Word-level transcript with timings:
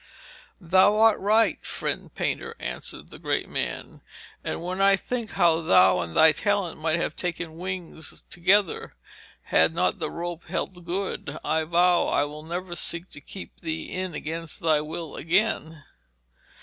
'Thou 0.59 0.95
art 0.99 1.19
right, 1.19 1.63
friend 1.63 2.15
painter,' 2.15 2.55
answered 2.59 3.11
the 3.11 3.19
great 3.19 3.47
man. 3.47 4.01
'And 4.43 4.63
when 4.63 4.81
I 4.81 4.95
think 4.95 5.33
how 5.33 5.61
thou 5.61 5.99
and 5.99 6.15
thy 6.15 6.31
talent 6.31 6.79
might 6.79 6.95
have 6.95 7.15
taken 7.15 7.55
wings 7.59 8.23
together, 8.27 8.95
had 9.53 9.75
not 9.75 9.99
the 9.99 10.09
rope 10.09 10.45
held 10.45 10.85
good, 10.85 11.37
I 11.43 11.65
vow 11.65 12.07
I 12.07 12.23
will 12.23 12.41
never 12.41 12.75
seek 12.75 13.09
to 13.09 13.21
keep 13.21 13.59
thee 13.61 13.91
in 13.93 14.15
against 14.15 14.59
thy 14.61 14.81
will 14.81 15.15
again.' 15.17 15.83